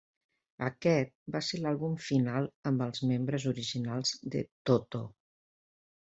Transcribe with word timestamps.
Aquest 0.67 1.11
va 1.33 1.41
ser 1.47 1.59
l'àlbum 1.65 1.97
final 2.05 2.47
amb 2.69 2.81
el 2.85 2.93
membres 3.11 3.45
originals 3.51 4.15
de 4.37 4.41
Toto. 4.71 5.03